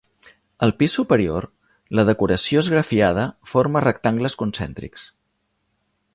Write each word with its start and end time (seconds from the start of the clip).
Al 0.67 0.71
pis 0.77 0.95
superior, 0.99 1.45
la 1.99 2.05
decoració 2.09 2.65
esgrafiada 2.65 3.27
forma 3.53 3.85
rectangles 3.89 4.39
concèntrics. 4.45 5.07